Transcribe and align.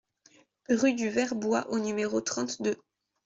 Rue 0.67 0.95
du 0.95 1.09
Vertbois 1.11 1.67
au 1.69 1.77
numéro 1.77 2.21
trente-deux 2.21 2.75